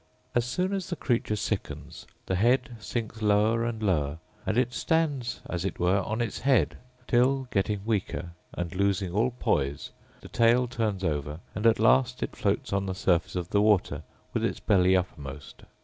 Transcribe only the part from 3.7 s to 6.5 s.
lower, and it stands as it were on its